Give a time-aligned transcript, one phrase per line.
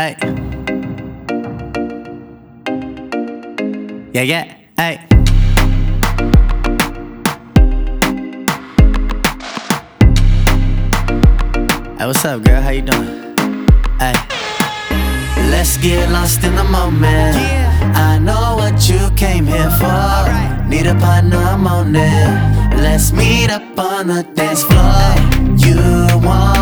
[0.00, 0.16] Hey.
[4.14, 4.44] Yeah, yeah,
[4.78, 4.96] hey.
[11.98, 12.62] Hey, what's up, girl?
[12.62, 13.36] How you doing?
[13.98, 14.14] Hey.
[15.50, 17.36] Let's get lost in the moment.
[17.36, 17.92] Yeah.
[17.94, 20.66] I know what you came here for.
[20.66, 22.74] Need a partner, I'm on it.
[22.74, 25.12] Let's meet up on the dance floor.
[25.58, 25.76] You
[26.26, 26.59] want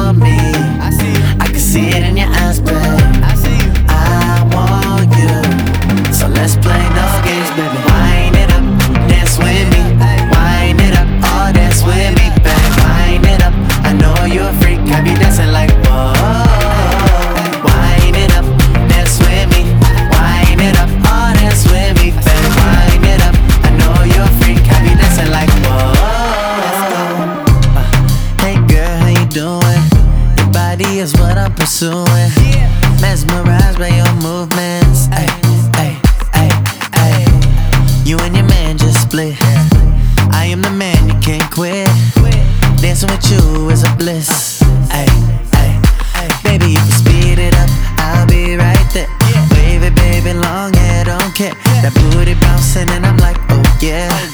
[31.39, 32.31] I'm pursuing.
[33.01, 35.09] Mesmerized by your movements.
[35.13, 35.29] Ay,
[35.75, 35.97] ay,
[36.35, 36.51] ay,
[36.95, 37.25] ay.
[38.05, 39.37] You and your man just split.
[40.33, 41.89] I am the man, you can't quit.
[42.81, 44.63] Dancing with you is a bliss.
[44.91, 45.07] Ay,
[45.55, 45.81] ay,
[46.15, 46.29] ay.
[46.43, 49.09] Baby, you speed it up, I'll be right there.
[49.53, 51.55] Wave it, baby, long hair, don't care.
[51.83, 54.28] That booty bouncing, and I'm like, oh yeah.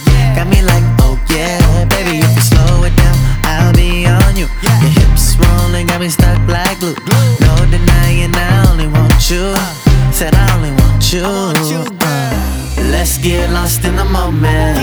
[13.25, 14.77] Get lost in the moment.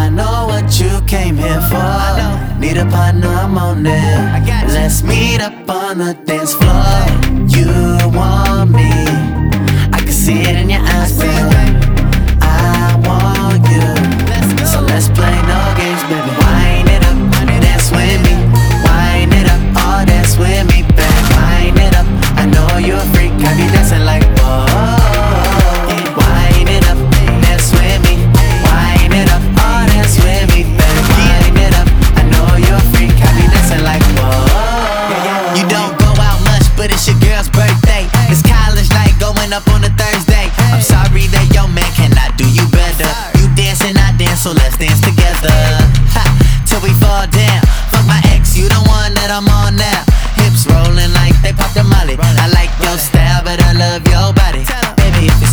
[0.00, 2.60] I know what you came here oh, for.
[2.60, 4.68] Need a partner, I'm on it.
[4.68, 6.94] Let's meet up on the dance floor.
[7.56, 7.66] You
[8.16, 8.90] want me?
[9.92, 11.53] I can see it in your eyes.
[37.34, 38.06] Girl's birthday.
[38.30, 40.46] It's college night going up on a Thursday.
[40.70, 43.10] I'm sorry that your man cannot do you better.
[43.42, 45.50] You dance and I dance, so let's dance together.
[46.14, 46.22] Ha,
[46.62, 47.60] till we fall down.
[47.90, 50.06] Fuck my ex, you the one that I'm on now.
[50.38, 52.14] Hips rolling like they popped a molly.
[52.14, 54.62] I like your style, but I love your body.
[54.94, 55.50] Baby, if you